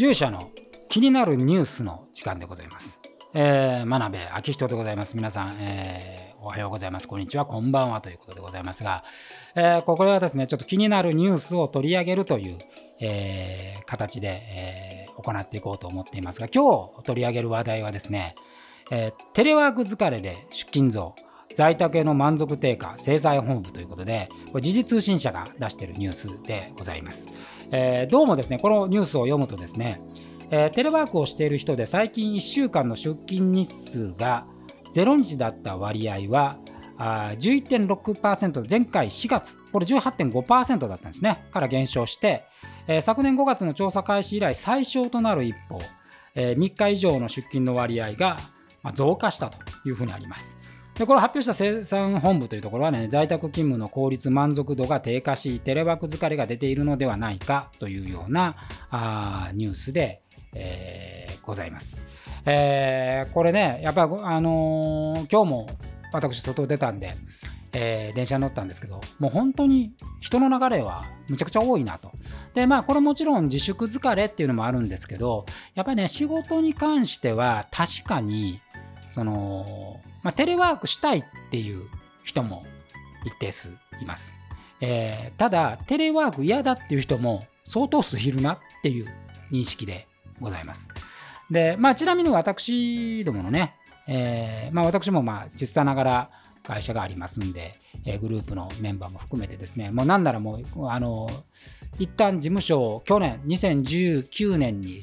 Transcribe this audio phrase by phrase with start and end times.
[0.00, 0.52] 勇者の
[0.88, 3.00] 気になるニュースの時間でございます。
[3.34, 5.16] えー、真鍋明人でございます。
[5.16, 7.08] 皆さん、えー、おはようございます。
[7.08, 9.02] こんにちは、こんばんはということでございますが、
[9.56, 12.58] えー、これはですね、ちょっと気になるニュースを取り上げるという、
[13.00, 18.36] えー、形で、えー、行っていこうと思っていますが、今日取り上げる話題はですね、
[18.92, 21.16] えー、テレワーク疲れで出勤増、
[21.54, 27.28] 在宅への満足低下、制裁本部ということで、これ時事通信社が出しているニュースでございます。
[27.70, 30.00] えー、どうもですね、このニュースを読むとですね、
[30.50, 34.46] えー、テレワークをしている人で最近1週間の出勤日数が
[34.94, 36.58] 0日だった割合は
[36.96, 42.44] あ11.6%前回4月これ18.5%だったんですねから減少して、
[42.86, 45.78] えー、昨年5月の調査開始以来最小となる一方、
[46.34, 48.38] えー、3日以上の出勤の割合が
[48.94, 50.57] 増加したというふうにあります。
[50.98, 58.56] でこれ発表した生産本部というところはね、在宅勤務の効率満足度が低下し、テレワーク疲れが出ているのではないかというような
[58.90, 60.22] あニュースで、
[60.54, 61.98] えー、ございます。
[62.44, 65.70] えー、これね、やっぱ、あのー、今日も
[66.12, 67.14] 私、外出たんで、
[67.72, 72.10] えー、電車に乗ったんですけど、もう本当に人の流れはむちゃくちゃ多いなと。
[72.54, 75.46] で、まあ、これもちろん自粛疲れっていうのもあるんですけど、
[75.76, 78.60] やっぱりね、仕事に関しては確かに、
[79.06, 81.86] その、まあ、テレワークしたいっていう
[82.24, 82.64] 人も
[83.24, 83.68] 一定数
[84.00, 84.34] います。
[84.80, 89.06] えー、ただ、テレワーク嫌だっていう人も相当数いるなっていう
[89.50, 90.06] 認識で
[90.40, 90.88] ございます。
[91.50, 93.74] で、まあ、ちなみに私どものね、
[94.06, 96.30] えー、まあ、私もまあ実際ながら
[96.62, 97.74] 会社がありますんで、
[98.04, 101.28] えー、グループのメンバーも含めてですね、もうなんならもう、あの、
[101.98, 105.00] 一旦事務所を去年、2019年に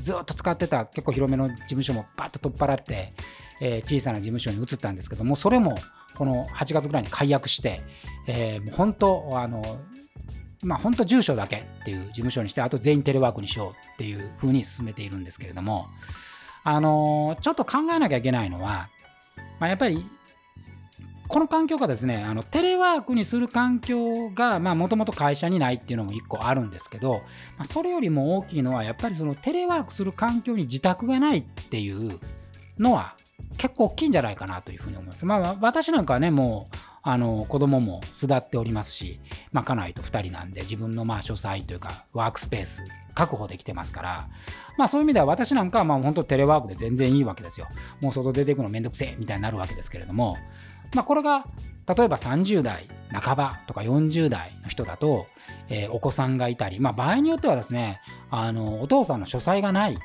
[0.00, 3.12] ずっと使ってた結構広めの事務所もバッと取っ払って、
[3.60, 5.76] えー、小さな事務所に移ったんですけどもそれも
[6.16, 7.82] この8月ぐらいに解約して、
[8.26, 9.62] えー、もう本当あの
[10.62, 15.88] まあ本当住所だけっていう事務所にしてあと全員テレワークにしようっていうふうに進めているんですけれども
[16.62, 18.88] あのちょっと考えなきゃいけないのは、
[19.60, 20.06] まあ、やっぱり
[21.26, 27.22] この環境がですねあのテレワークにする環境がもともと会社にないっていうのも1個あるんですけど、
[27.56, 32.20] まあ、それよりも大きいのはやっぱりそのテレワークする環境に自宅がないっていう
[32.78, 33.16] のは
[33.56, 35.26] 結構大きいんじゃないかなというふうに思います。
[35.26, 39.20] まあ、私なんかはね、もう、あの、子供も巣立っておりますし、
[39.52, 42.82] まあ、家内と2人なんで、自分のまあ書斎というか、ワークスペース、
[43.14, 44.28] 確保できてますから、
[44.78, 47.68] まあ、そういう意味では私なんかは、まあ、本当テレワークで全然いいわけですよ。
[48.00, 50.38] もう外出ていくのめんどくせえみたいになるわけですけれども、
[50.94, 51.46] まあ、これが、
[51.86, 55.26] 例えば30代半ばとか40代の人だと、
[55.68, 58.00] えー、お子さんがいたり、まあ、場合によってはですね、
[58.30, 59.98] あの、お父さんの書斎がない。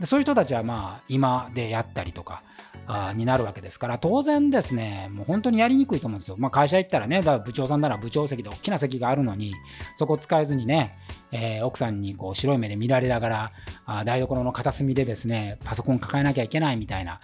[0.00, 2.42] でそういう人たちは、まあ、今でやったりとか
[2.86, 6.36] あ、になるわけですから当然ですねもう本当にやりにくいと思うんですよ。
[6.38, 9.54] まあ、会社行ったらねだ部長さんなら部長席で大きな席があるのに
[9.94, 10.96] そこ使えずにね、
[11.32, 13.52] えー、奥さんにこう白い目で見られながら
[13.86, 17.20] あ台所の片隅でですねパソコン抱えなきゃいけないみたいな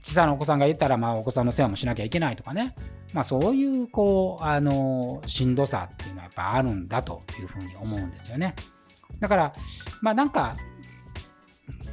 [0.00, 2.76] 小さなお子さんが言ったら、まあ、お子さんの世話もしなきゃいけないとかね、
[3.12, 8.54] まあ、そういうこうあのしんどさっていうのはやっぱあるんだというふうに思うんですよね。
[9.18, 9.52] だから
[10.02, 10.54] まあなんか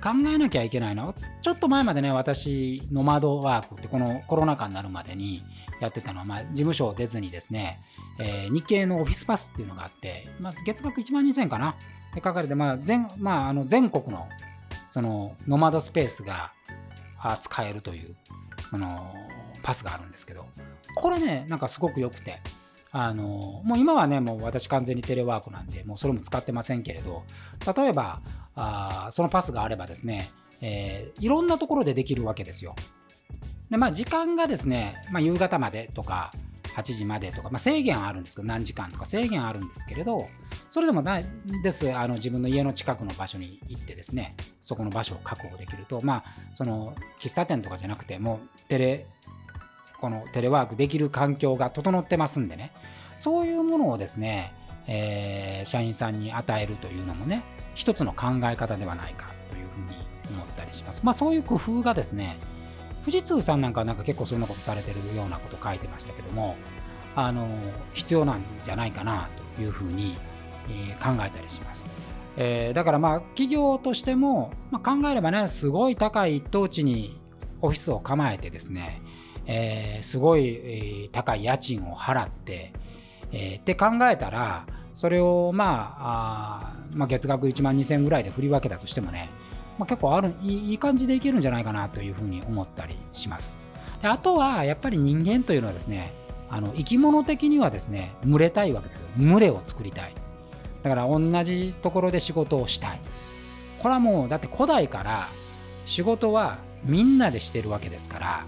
[0.02, 1.16] 考えなきゃいけないの？
[1.42, 5.44] ちょっと前までね私ノマドワークってこのコロナ禍になるまでに
[5.80, 7.82] やってたのは、まあ、事務所を出ずにですね、
[8.20, 11.76] えー、日系のオフィスパスっていうのがあって、まあ、月額1万2000円かな。
[12.14, 14.28] で書かれて、まあ全まあ、あの全国の
[14.90, 16.54] そのノマドスペースが
[17.40, 18.16] 使えるという
[18.70, 19.14] その
[19.64, 20.46] パスがあるんですけど
[20.96, 22.40] これねなんかすごく良くて。
[22.96, 27.24] あのもう今はねもう私完全にテレワークなんでもうそれも使ってませんけれど
[27.76, 28.22] 例えば
[28.56, 30.30] あそのパスがあればですね、
[30.62, 32.76] えー、いろんなところでできるわけですよ。
[33.72, 36.32] でまあ時間がですね、まあ、夕方までとか
[36.76, 40.28] 8時までとか、まあ、制限あるんですけど何時間とか制限あるんですけれど
[40.70, 41.26] それでもない
[41.64, 46.24] ですあの自分の家の近くの場所に行ってですねそこの場所を確保できるとまあ
[46.54, 49.08] その喫茶店とかじゃなくてもうテレ
[50.04, 52.74] このテレワークできる環境が整ってますんでね
[53.16, 54.54] そういうものをですね、
[54.86, 57.42] えー、社員さんに与えるというのもね
[57.74, 59.96] 一つの考え方ではないかというふうに
[60.30, 61.04] 思ったりします。
[61.06, 62.36] まあそういう工夫がですね
[63.06, 66.58] 富士通さんなんかなんか結構そんなことされてるようなこと書いてましたけども
[67.16, 67.48] あの
[67.94, 70.18] 必要なんじゃないかなというふうに、
[70.70, 71.88] え、考えたりします。
[72.36, 77.22] えー、だからまあ企業としても、まあ、考えればねすごい高い一等地に
[77.62, 79.02] オフィスを構えてですね
[79.46, 82.74] えー、すごい、高い家賃を払って、
[83.32, 89.30] えー、って考えたらそれを、まあ、あまあ月額1万2000円ぐらいで振り分けたとしてもね、
[89.78, 93.58] まあ、結構あるいい感じでいけるんじゃないかなというふうに思ったりします。
[94.02, 96.14] であとはやっぱり人間というのはですね
[96.50, 99.08] あの生き物的にはですね群れたいわけですよ。
[99.18, 100.14] 群れを作りたい。
[100.84, 103.00] だから同じところで仕事をしたい。
[103.80, 105.28] これはもうだって古代から
[105.86, 108.46] 仕事はみんなでしてるわけですから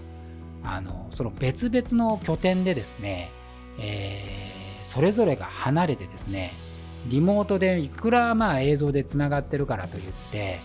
[0.62, 3.30] あのその別々の拠点でですね、
[3.78, 6.52] えー、それぞれが離れてですね
[7.06, 10.58] リモートでいくらまあ映像でつながってるからといって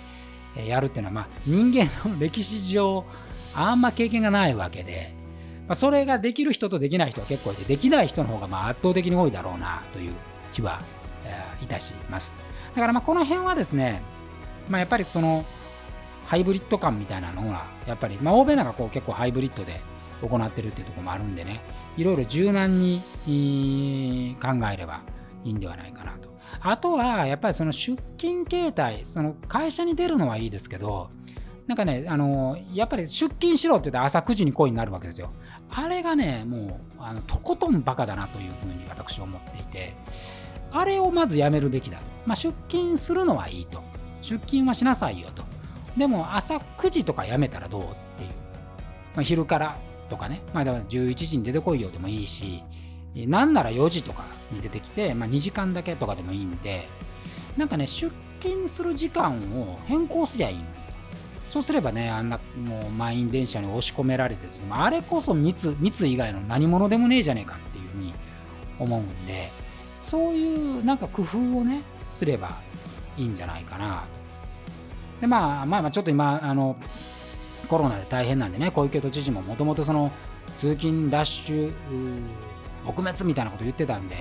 [0.68, 3.06] やるっていうのはまあ人間の歴史上
[3.54, 5.14] あんま経験がないわけで、
[5.68, 10.14] まあ、それができる人とできない人は結構いてできない人の方がまあ圧倒的に多いだろうなという
[10.52, 10.82] 気は
[11.62, 12.34] いたします。
[12.76, 14.02] だからまあこの辺はですね、
[14.70, 15.46] まあ、やっぱりその
[16.32, 19.82] ハイブリッド感みたいなのがやっぱり、まあ、欧米なんかこう結構ハイブリッドで
[20.22, 21.60] 行ってるっていうところもあるんでね
[21.98, 23.02] いろいろ柔軟に
[24.42, 25.02] 考えれば
[25.44, 26.30] いいんではないかなと。
[26.62, 31.10] あとはやっぱりその出勤形態その会社に出るのはいいですけど
[31.68, 35.32] なんかねあのやっぱり出勤しろって言ったら朝9時に恋になるわけですよ。
[35.70, 39.94] あれがねもうあのとことんバカだなというふうに私は思っていて
[40.72, 43.84] あれをまずやめるべきだと、まあ、出勤するのはいいと。
[44.22, 45.51] 出勤はしなさいよと。
[45.98, 47.86] でも朝9時とかやめたらどうっ
[48.18, 48.30] ていう、
[49.16, 49.78] まあ、昼から
[50.10, 52.64] とかね、まあ、だから11時に出てこいよでもいいし
[53.16, 56.88] なんなら4時とかに出てきて、まあ、2時間だけとかでもいいんで
[57.58, 60.64] なんかね出勤する時間を変更すりゃいいの
[61.50, 68.14] そうすればねあんなもう満員電車に押し込められてですねあれこそ密密以外の何者でもねえじゃねえかっていうふうに
[68.80, 69.52] 思うんで
[70.02, 72.58] そういうなんか工夫をねすれば
[73.18, 74.06] いいんじゃないかな。
[74.06, 74.21] と
[75.22, 76.76] でまあまあまあちょっと今あの
[77.68, 80.12] コロナで大変なんでね小池都知事ももともとその
[80.56, 81.74] 通勤ラッシュ
[82.86, 84.16] 撲滅みたいなこと言ってたんで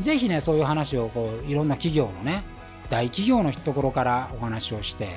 [0.00, 2.42] ぜひねそういう話をこういろんな企業のね
[2.88, 5.08] 大企業のところからお話をして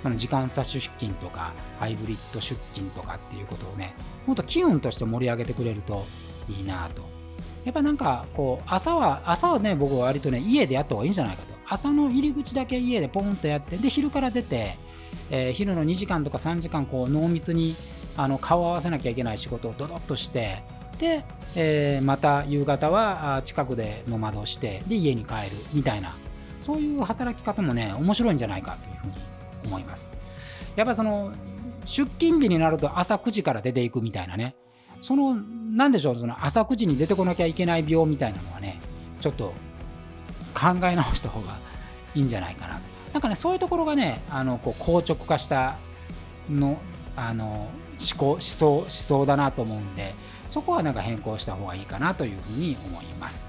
[0.00, 3.94] その時間差出勤とかハイブリッド出勤とかっていうことをね
[4.26, 6.04] もっと機運として盛り上げてくれると
[6.48, 7.02] いいなと。
[7.64, 11.54] やっぱなんかこう朝は朝はね僕は割とね家でやった方がいいんじゃないかと。
[11.66, 14.76] 朝の入り口だけ家でポンとやってで昼から出て
[15.30, 17.76] えー、昼の2時間とか3時間こう濃密に
[18.16, 20.62] あの顔を合わせなきゃいけない仕事をドドッとして
[20.98, 21.24] で、
[21.54, 26.16] えー、また夕方は近くでノマドしてで家に帰るみたいな。
[26.64, 29.12] そういう働き方もね面白いんじゃないかというふうに
[29.66, 30.14] 思います。
[30.76, 31.30] やっぱりその
[31.84, 34.56] 出勤日になると朝9時から出ていくみたいなね。
[35.02, 38.80] その何でしょうその朝9時に出てこなきゃいけない病みたいなのはね
[39.20, 39.52] ちょっと
[40.54, 41.58] 考え直した方が
[42.14, 42.93] いいんじゃないかなと。
[43.14, 45.78] なんかねそういうところがねあのこう硬直化した
[46.50, 46.78] の
[47.16, 50.14] あの思考思想思想だなと思うんで
[50.48, 53.46] そこはなんか変更した方がいいかなというふうに思います。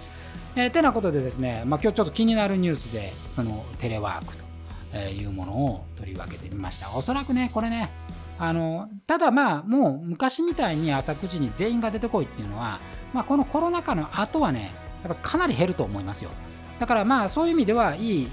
[0.55, 6.91] えー、てなことでですね、まあ、今日ちょっと気になるニュースでそのテレワークというものを取り分けてみました。
[6.95, 7.91] おそらくねこれね
[8.37, 12.79] あのただまあもう昔みたいに朝9時に全員が出てこいっていうのは、
[13.13, 14.71] まあ、このコロナ禍の後はね
[15.03, 16.29] やっぱかなり減ると思いますよ。
[16.79, 18.27] だからまあそういう意味ではいい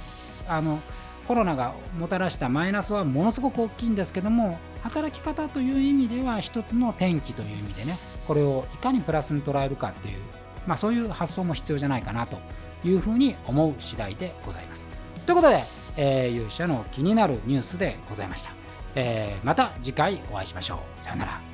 [0.48, 0.80] あの
[1.28, 10.18] コロナがもたらしたマイナスはものすごく大きいんですけども働き方という意味では一つの転機という意味でねこれをいかにプラスに捉えるかっていう、
[10.66, 12.38] まあ、そういう発想も必要じゃないかなと
[12.84, 14.86] いうふうに思う次第でございます。
[15.24, 15.64] ということで、
[15.96, 18.50] えー、勇者の気になるニュースでございました。
[18.94, 20.78] えー、また次回お会いしましょう。
[20.96, 21.51] さよなら。